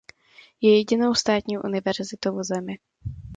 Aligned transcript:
Je 0.61 0.75
jedinou 0.77 1.13
státní 1.15 1.57
univerzitou 1.57 2.37
v 2.39 2.43
zemi. 2.43 2.77